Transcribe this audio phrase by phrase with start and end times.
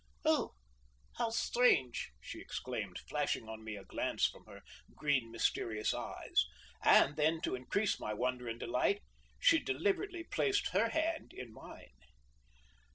[0.25, 0.53] "Oh,
[1.17, 4.61] how strange!" she exclaimed, flashing on me a glance from her
[4.95, 6.43] green, mysterious eyes;
[6.83, 9.03] and then, to increase my wonder and delight,
[9.39, 11.91] she deliberately placed her hand in mine.